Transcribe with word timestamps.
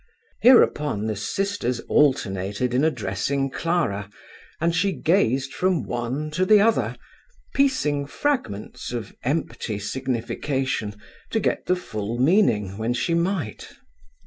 Hereupon 0.41 1.05
the 1.05 1.15
sisters 1.15 1.79
alternated 1.81 2.73
in 2.73 2.83
addressing 2.83 3.51
Clara, 3.51 4.09
and 4.59 4.75
she 4.75 4.93
gazed 4.93 5.53
from 5.53 5.83
one 5.83 6.31
to 6.31 6.43
the 6.43 6.59
other, 6.59 6.95
piecing 7.53 8.07
fragments 8.07 8.91
of 8.93 9.13
empty 9.21 9.77
signification 9.77 10.95
to 11.29 11.39
get 11.39 11.67
the 11.67 11.75
full 11.75 12.17
meaning 12.17 12.79
when 12.79 12.95
she 12.95 13.13
might. 13.13 13.73